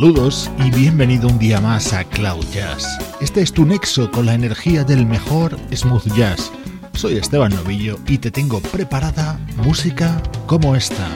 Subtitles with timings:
[0.00, 2.86] Saludos y bienvenido un día más a Cloud Jazz.
[3.20, 6.50] Este es tu nexo con la energía del mejor smooth jazz.
[6.94, 11.06] Soy Esteban Novillo y te tengo preparada música como esta.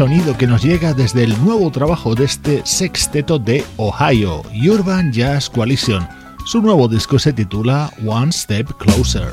[0.00, 5.50] Sonido que nos llega desde el nuevo trabajo de este sexteto de Ohio, Urban Jazz
[5.50, 6.08] Coalition.
[6.46, 9.28] Su nuevo disco se titula One Step Closer.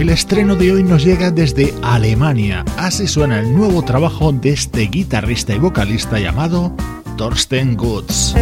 [0.00, 2.64] El estreno de hoy nos llega desde Alemania.
[2.78, 6.74] Así suena el nuevo trabajo de este guitarrista y vocalista llamado
[7.16, 8.34] Thorsten Goods.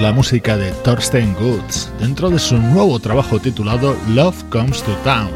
[0.00, 5.28] La música de Thorsten Goods dentro de su nuevo trabajo titulado Love Comes to Town.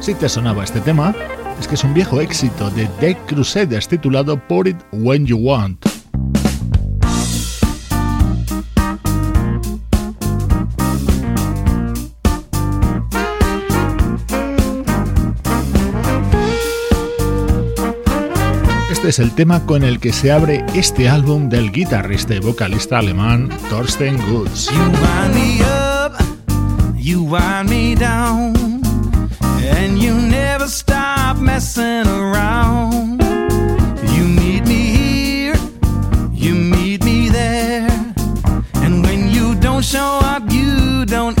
[0.00, 1.14] Si te sonaba este tema,
[1.58, 5.93] es que es un viejo éxito de Dead Crusaders titulado Put It When You Want.
[19.04, 23.00] Este es el tema con el que se abre este álbum del guitarrista y vocalista
[23.00, 24.70] alemán Thorsten Goods.
[24.70, 26.14] You wind me up,
[26.96, 28.54] you wind me down,
[29.42, 33.22] and you never stop messing around.
[34.16, 35.58] You meet me here,
[36.32, 37.92] you meet me there,
[38.76, 41.38] and when you don't show up, you don't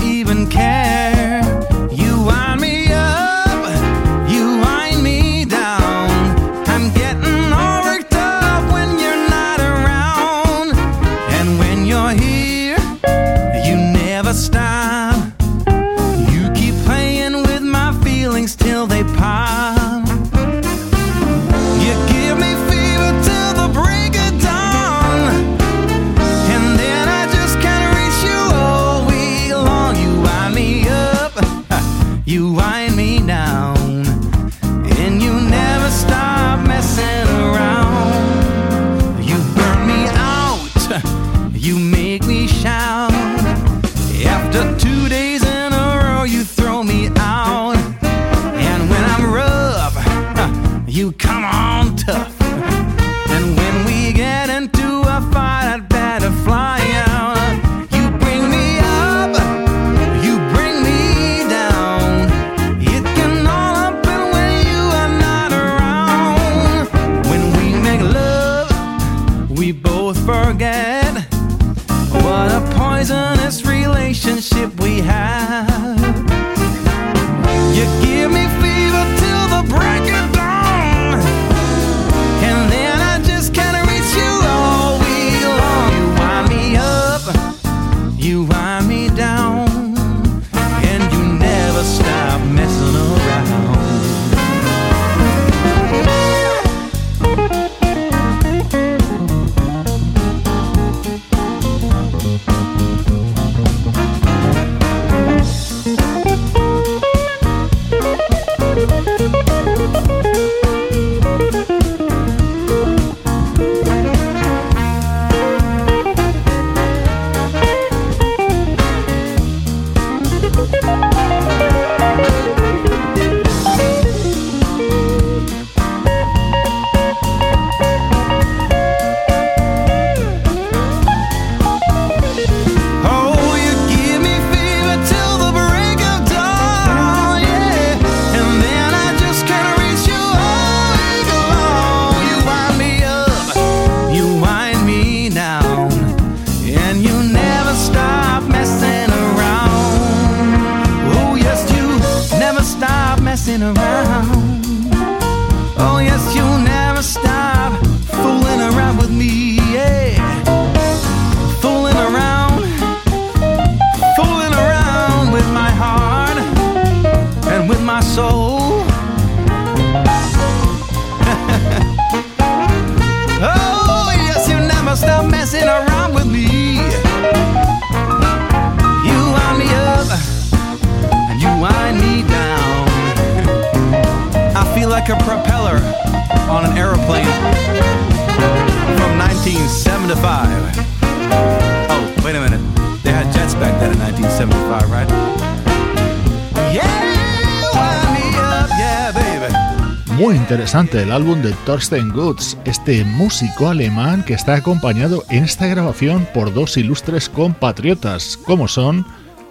[200.36, 206.26] interesante el álbum de Thorsten Goods, este músico alemán que está acompañado en esta grabación
[206.32, 209.06] por dos ilustres compatriotas, como son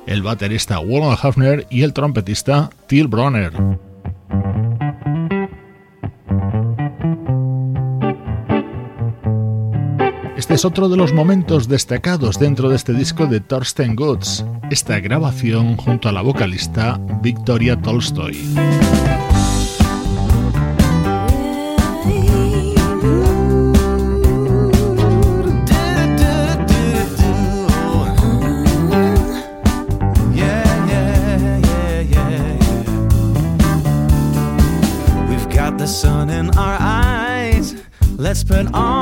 [0.05, 3.51] el baterista Wolfgang Hafner y el trompetista Till Bronner.
[10.37, 14.99] Este es otro de los momentos destacados dentro de este disco de Thorsten Goods, esta
[14.99, 18.37] grabación junto a la vocalista Victoria Tolstoy.
[38.45, 38.92] spent all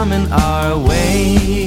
[0.00, 1.59] coming our way.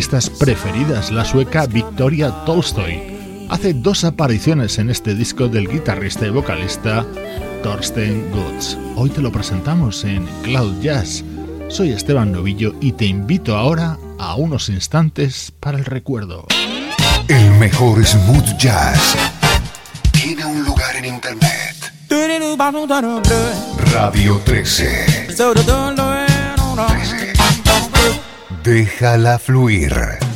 [0.00, 3.02] artistas preferidas, la sueca Victoria Tolstoy.
[3.50, 7.04] Hace dos apariciones en este disco del guitarrista y vocalista
[7.62, 8.78] Thorsten Gotts.
[8.96, 11.22] Hoy te lo presentamos en Cloud Jazz.
[11.68, 16.46] Soy Esteban Novillo y te invito ahora a unos instantes para el recuerdo.
[17.28, 19.14] El mejor smooth jazz
[20.12, 21.92] tiene un lugar en internet.
[23.92, 25.26] Radio 13.
[28.62, 30.29] Déjala fluir.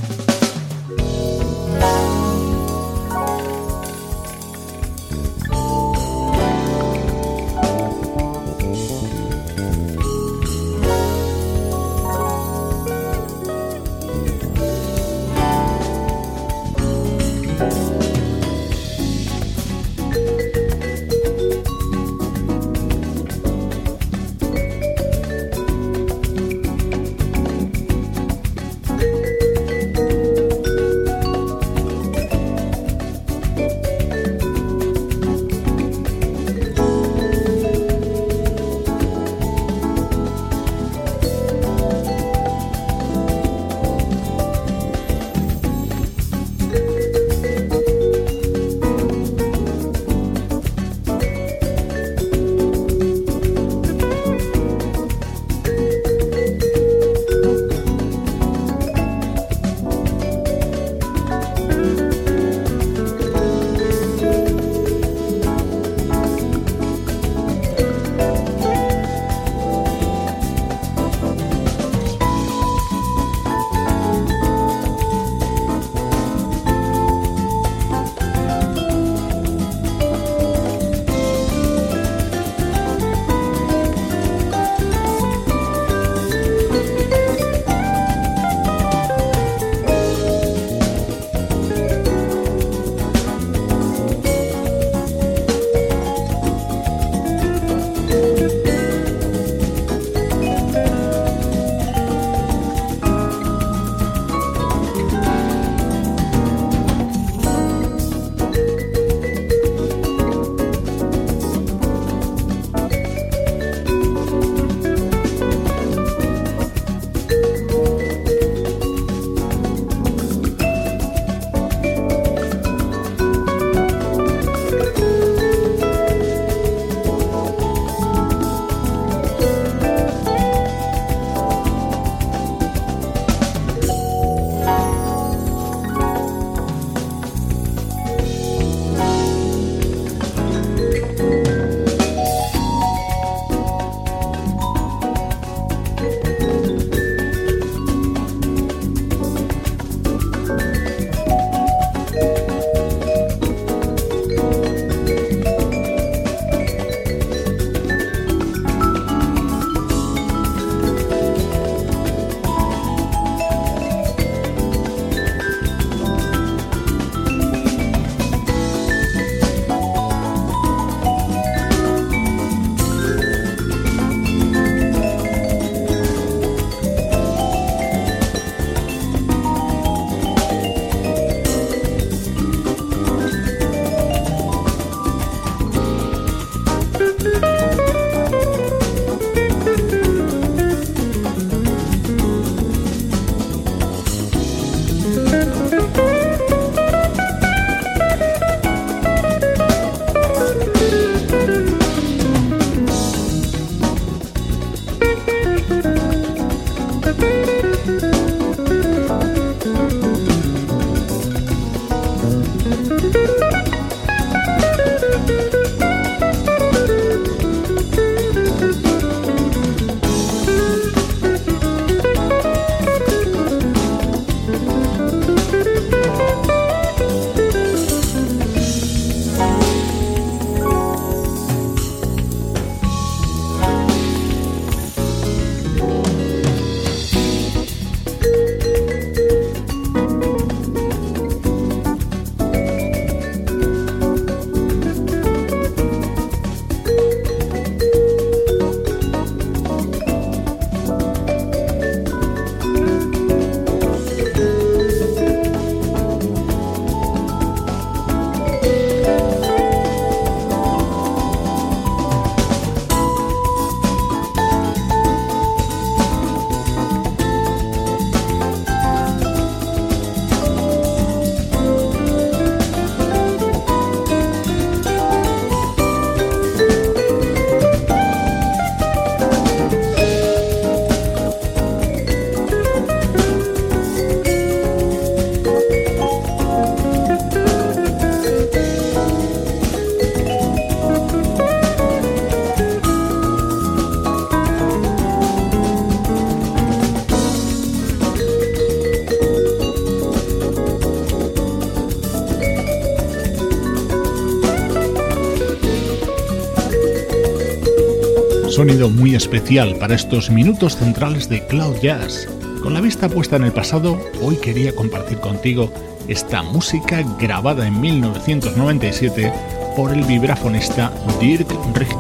[309.17, 312.29] Especial para estos minutos centrales de Cloud Jazz.
[312.63, 315.73] Con la vista puesta en el pasado, hoy quería compartir contigo
[316.09, 319.33] esta música grabada en 1997
[319.77, 321.94] por el vibrafonista Dirk Richter.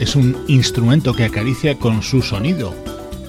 [0.00, 2.74] Es un instrumento que acaricia con su sonido.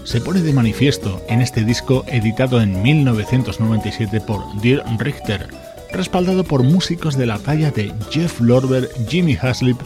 [0.04, 5.48] Se pone de manifiesto en este disco editado en 1997 por Dirk Richter,
[5.92, 9.80] respaldado por músicos de la talla de Jeff Lorber, Jimmy Haslip,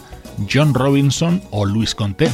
[0.51, 2.29] John Robinson o Luis Conté.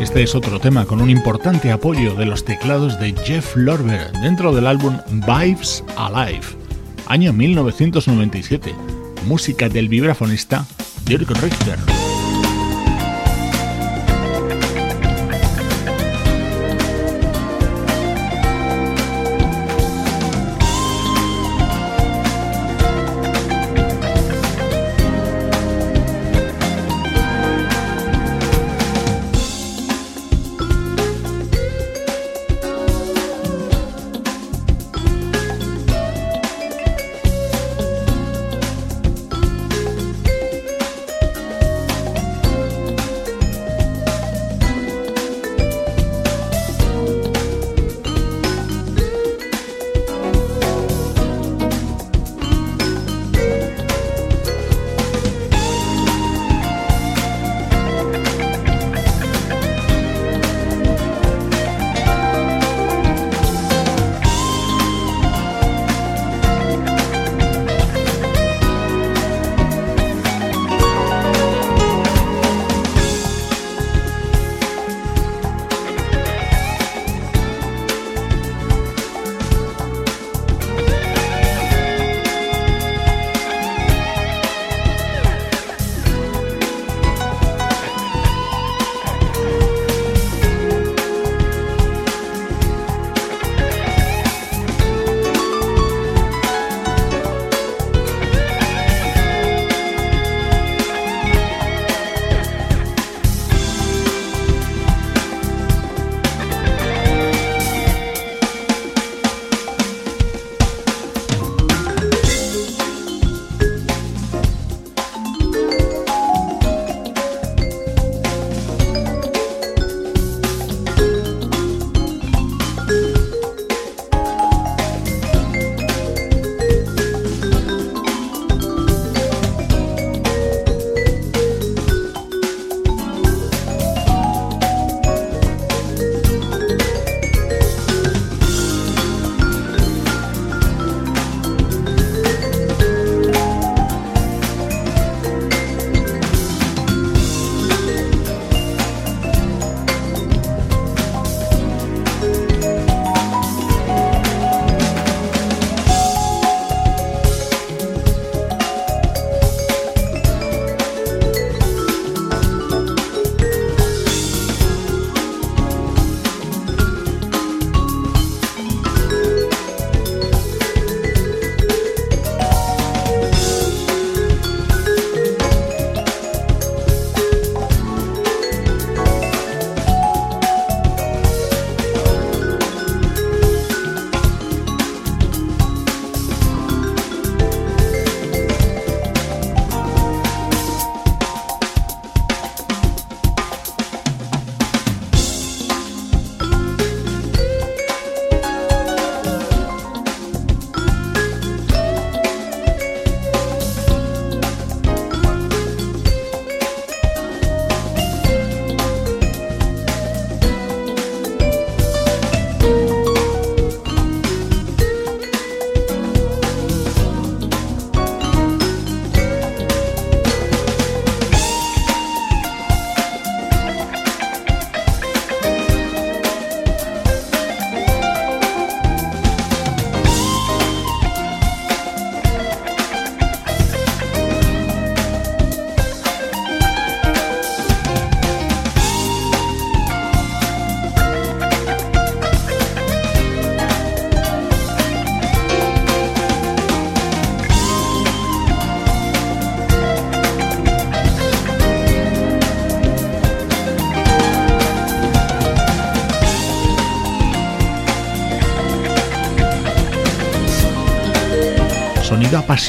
[0.00, 4.50] Este es otro tema con un importante apoyo de los teclados de Jeff Lorber dentro
[4.54, 6.46] del álbum Vibes Alive,
[7.06, 8.74] año 1997,
[9.26, 10.66] música del vibrafonista
[11.04, 11.99] Dirk Richter.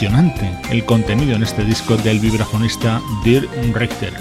[0.01, 4.11] Apasionante el contenido en este disco del vibrafonista Dirk Richter.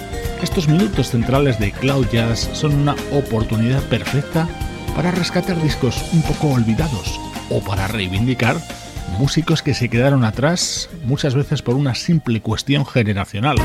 [0.42, 4.46] Estos minutos centrales de Cloud Jazz son una oportunidad perfecta
[4.94, 8.56] para rescatar discos un poco olvidados o para reivindicar
[9.18, 13.56] músicos que se quedaron atrás muchas veces por una simple cuestión generacional.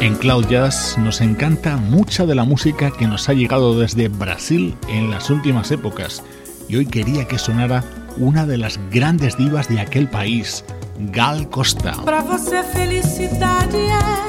[0.00, 4.76] En Cloud Jazz nos encanta mucha de la música que nos ha llegado desde Brasil
[4.88, 6.22] en las últimas épocas
[6.68, 7.82] y hoy quería que sonara
[8.16, 10.64] una de las grandes divas de aquel país,
[11.10, 11.96] Gal Costa.
[12.04, 14.28] Para você felicidade é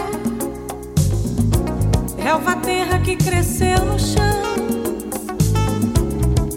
[2.20, 4.40] relva terra que cresceu no chão.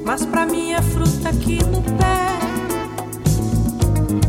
[0.07, 2.38] Mas para mim é fruta aqui no pé.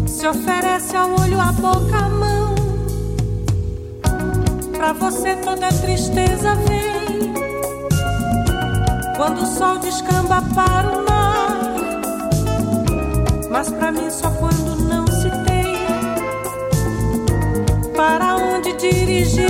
[0.08, 2.53] Se oferece ao olho, a boca, a mão.
[4.84, 7.32] Pra você toda tristeza vem.
[9.15, 11.58] Quando o sol descamba para o mar.
[13.50, 15.78] Mas pra mim só quando não se tem.
[17.96, 19.50] Para onde dirigir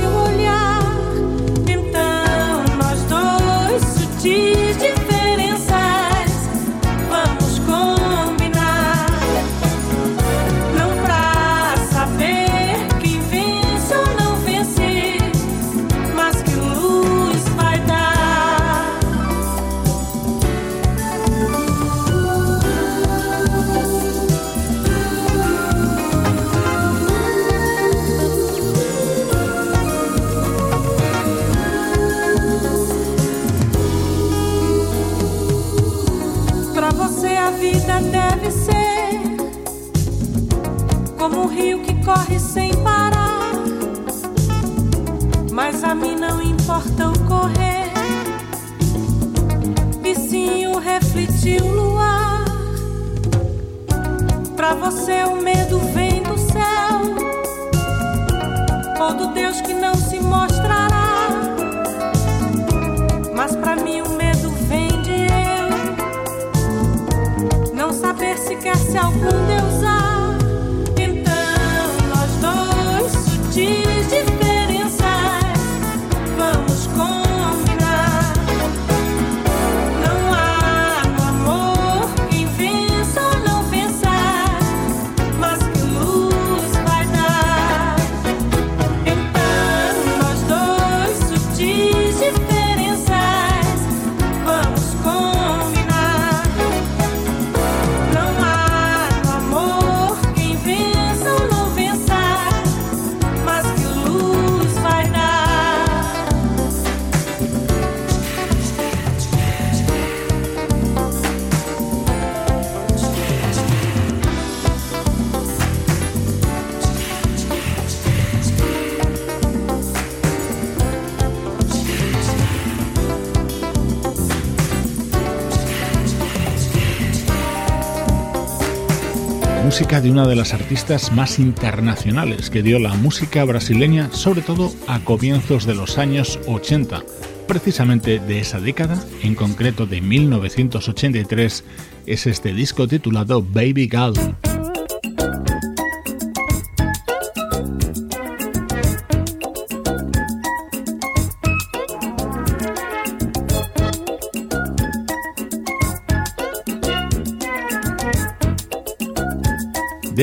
[129.74, 134.72] música de una de las artistas más internacionales que dio la música brasileña, sobre todo
[134.86, 137.02] a comienzos de los años 80.
[137.48, 141.64] Precisamente de esa década, en concreto de 1983,
[142.06, 144.53] es este disco titulado Baby Girl.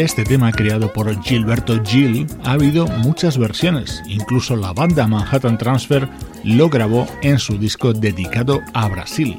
[0.01, 6.09] Este tema creado por Gilberto Gil ha habido muchas versiones, incluso la banda Manhattan Transfer
[6.43, 9.37] lo grabó en su disco dedicado a Brasil.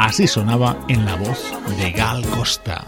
[0.00, 2.86] Así sonaba en la voz de Gal Costa.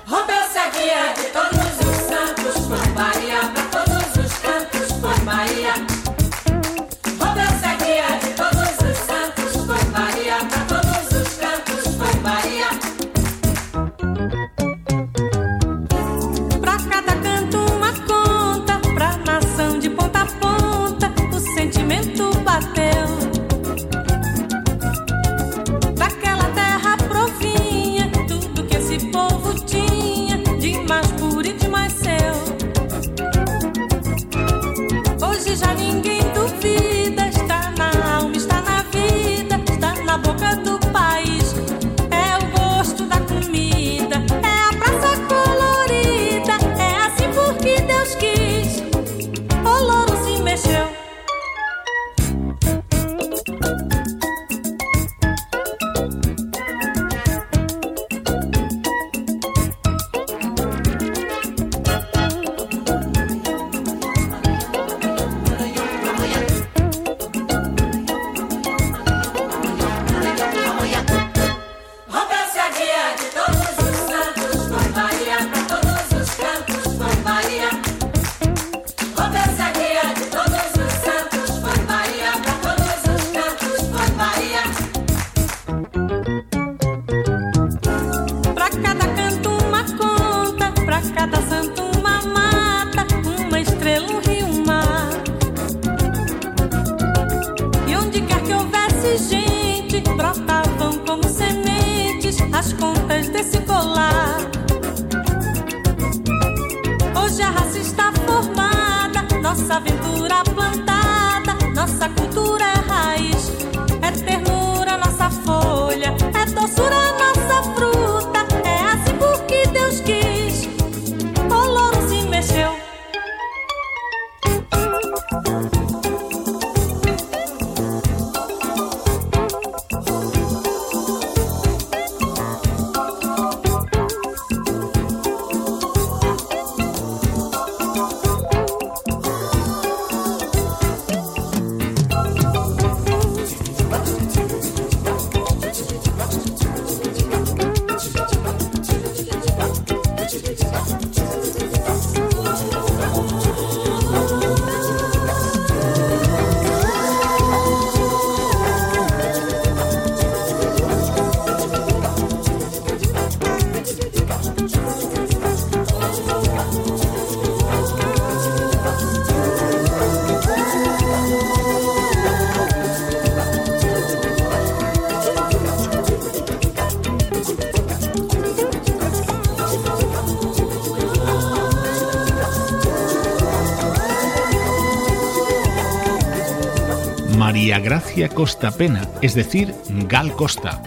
[187.53, 189.74] María Gracia Costa Pena, es decir,
[190.09, 190.80] Gal Costa.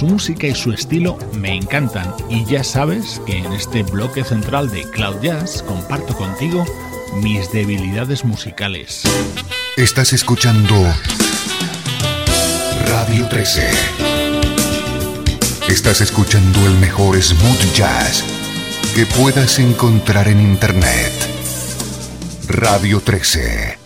[0.00, 4.70] Su música y su estilo me encantan y ya sabes que en este bloque central
[4.70, 6.64] de Cloud Jazz comparto contigo
[7.16, 9.02] mis debilidades musicales.
[9.76, 10.74] Estás escuchando
[12.86, 13.68] Radio 13.
[15.68, 18.24] Estás escuchando el mejor smooth jazz
[18.94, 21.12] que puedas encontrar en Internet.
[22.48, 23.78] Radio 13.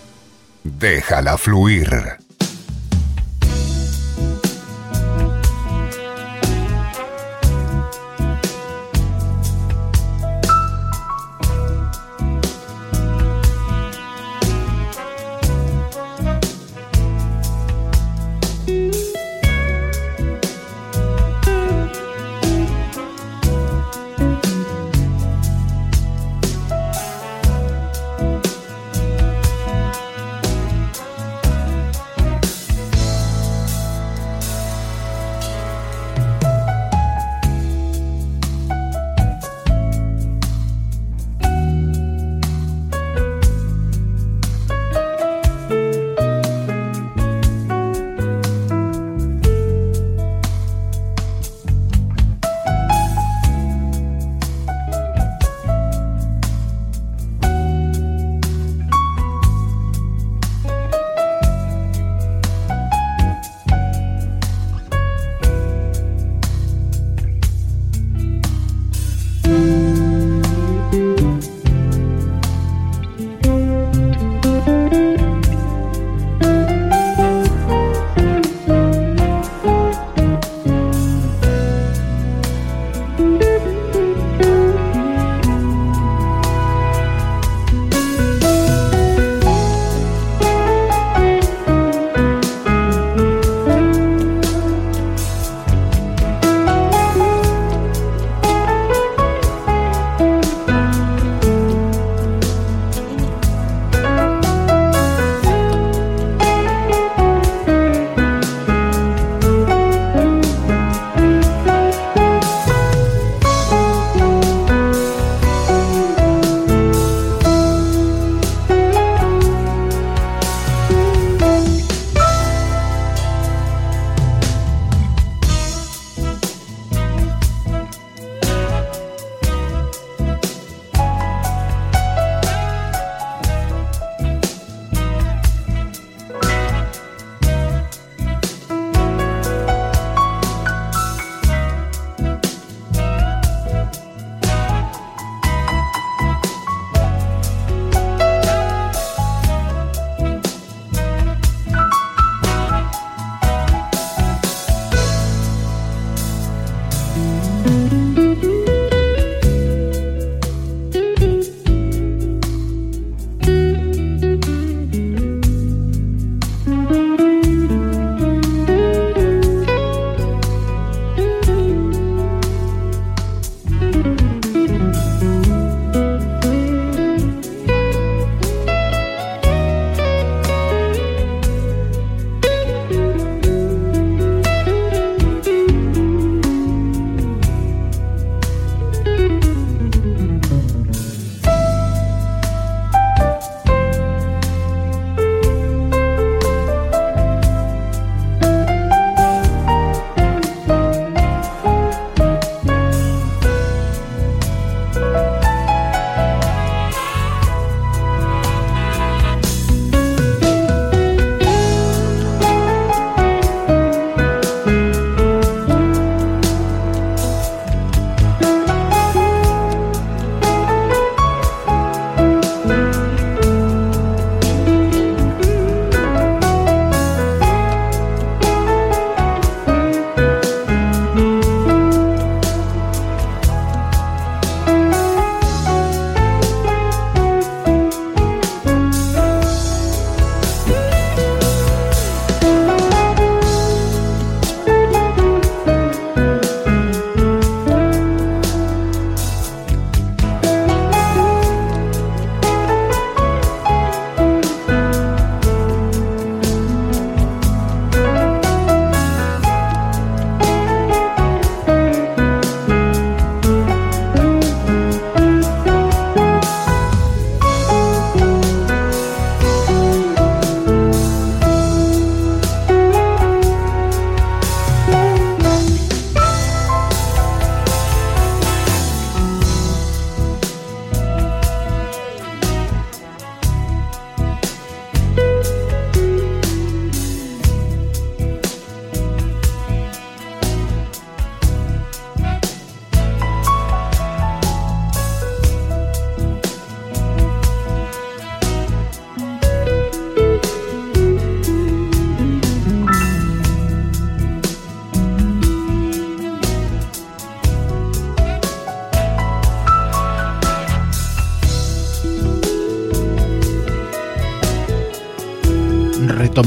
[0.62, 2.23] Déjala fluir.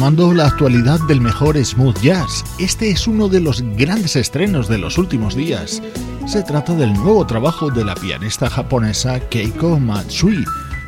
[0.08, 2.46] Retomando la actualidad del mejor smooth jazz.
[2.60, 5.82] Este es uno de los grandes estrenos de los últimos días.
[6.26, 10.46] Se trata del nuevo trabajo de la pianista japonesa Keiko Matsui,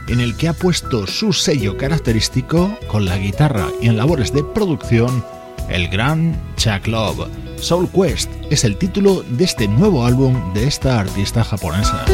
[0.08, 4.42] en el que ha puesto su sello característico con la guitarra y en labores de
[4.42, 5.22] producción
[5.68, 7.28] el gran Chuck Love.
[7.58, 12.06] Soul Quest es el título de este nuevo álbum de esta artista japonesa.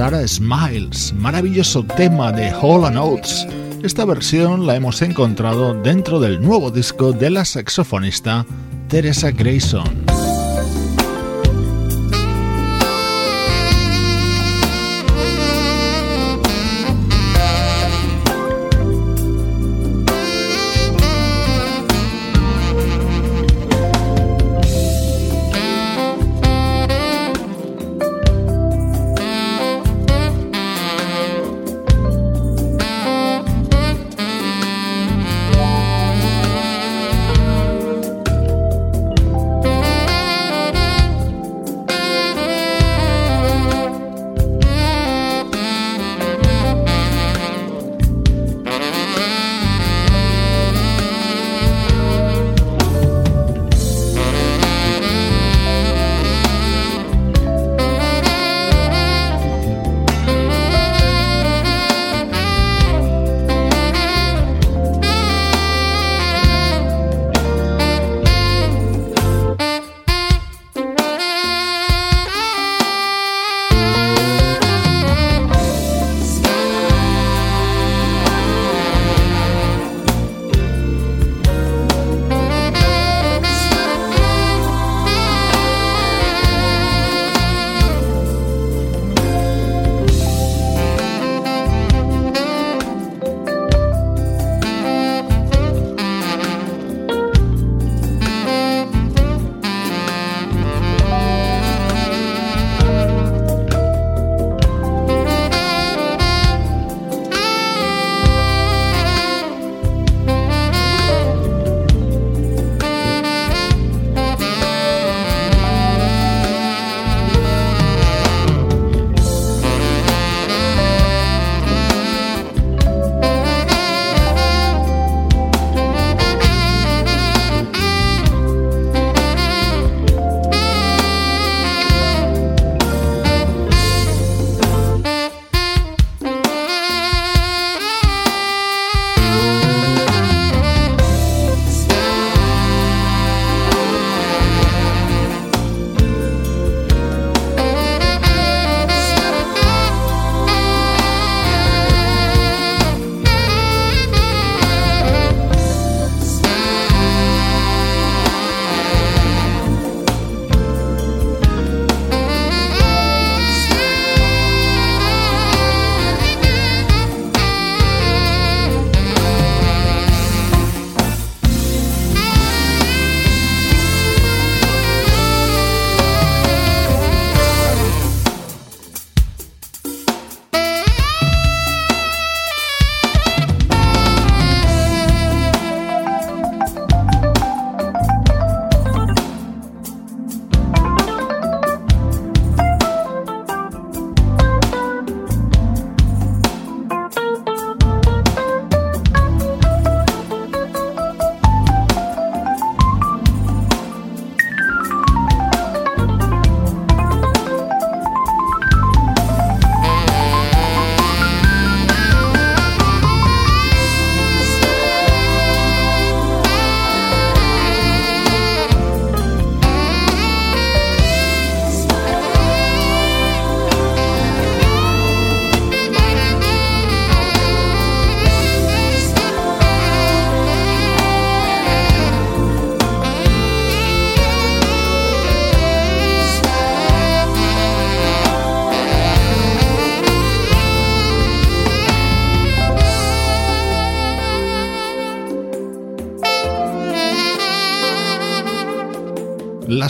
[0.00, 3.46] Sarah Smiles, maravilloso tema de Hall Oates.
[3.82, 8.46] Esta versión la hemos encontrado dentro del nuevo disco de la saxofonista
[8.88, 10.09] Teresa Grayson.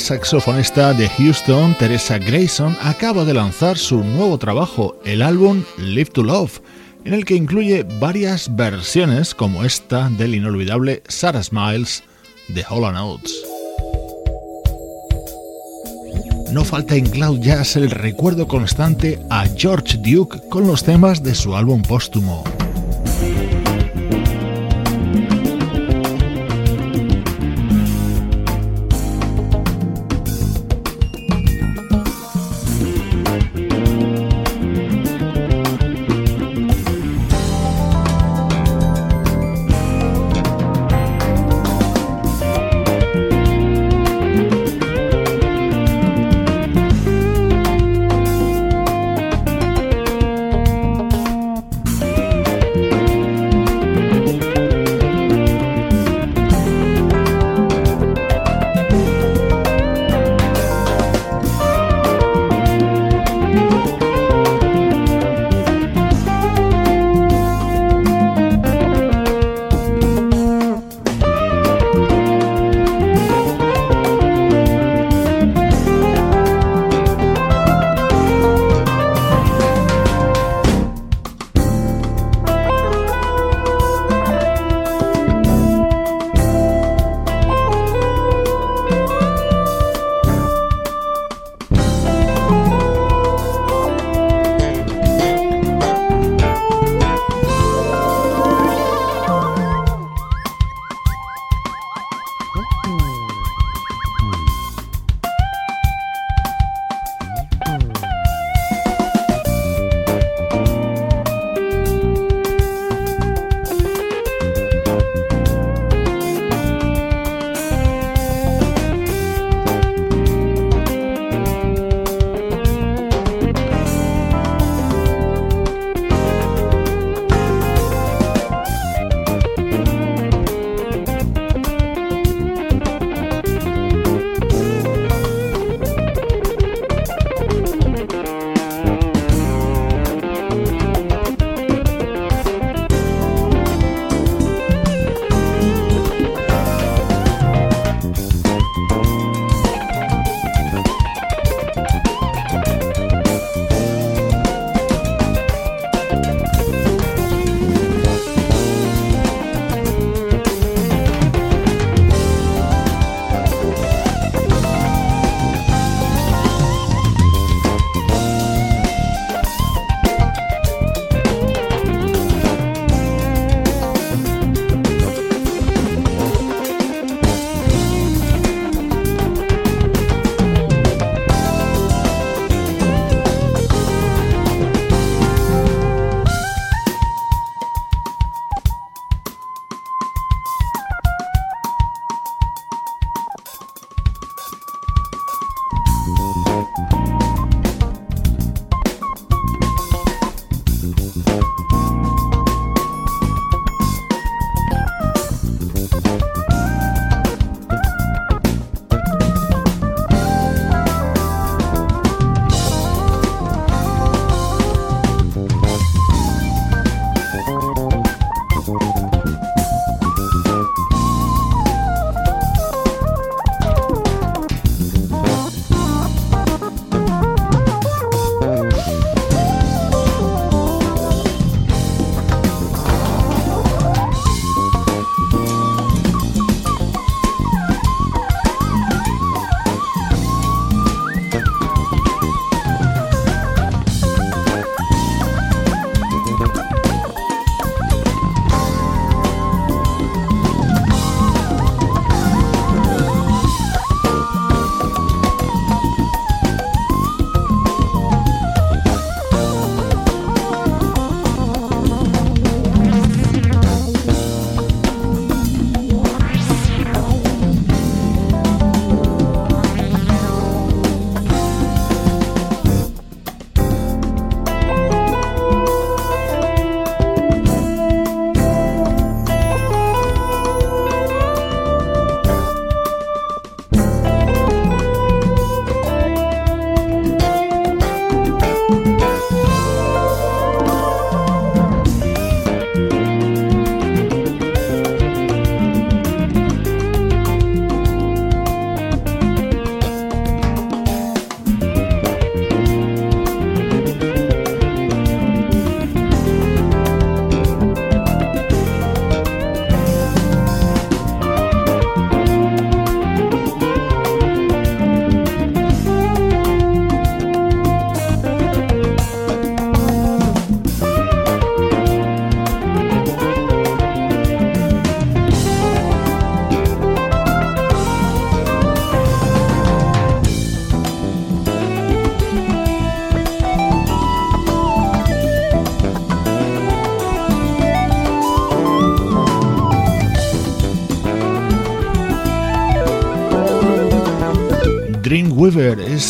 [0.00, 6.22] Saxofonista de Houston, Teresa Grayson, acaba de lanzar su nuevo trabajo, el álbum Live to
[6.22, 6.60] Love,
[7.04, 12.02] en el que incluye varias versiones como esta del inolvidable Sarah Smiles
[12.48, 13.34] de Holland Oates.
[16.52, 21.34] no falta en Cloud Jazz el recuerdo constante a George Duke con los temas de
[21.34, 22.42] su álbum póstumo.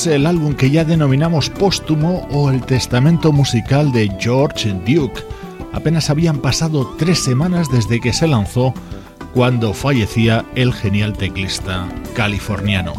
[0.07, 5.21] El álbum que ya denominamos póstumo o el testamento musical de George Duke.
[5.73, 8.73] Apenas habían pasado tres semanas desde que se lanzó
[9.35, 12.95] cuando fallecía el genial teclista californiano.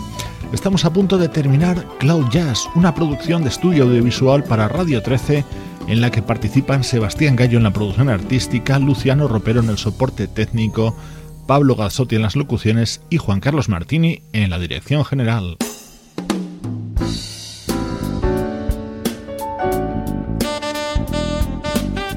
[0.53, 5.45] Estamos a punto de terminar Cloud Jazz, una producción de estudio audiovisual para Radio 13
[5.87, 10.27] en la que participan Sebastián Gallo en la producción artística, Luciano Ropero en el soporte
[10.27, 10.95] técnico,
[11.47, 15.57] Pablo Gazzotti en las locuciones y Juan Carlos Martini en la dirección general.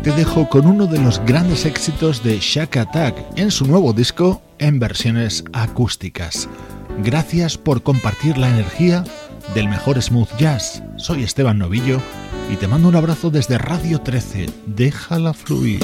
[0.05, 4.43] Te dejo con uno de los grandes éxitos de Shack Attack en su nuevo disco
[4.59, 6.47] en versiones acústicas.
[7.03, 9.03] Gracias por compartir la energía
[9.55, 10.83] del mejor smooth jazz.
[10.99, 12.03] Soy Esteban Novillo
[12.53, 14.51] y te mando un abrazo desde Radio 13.
[14.67, 15.81] Déjala fluir.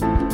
[0.00, 0.33] you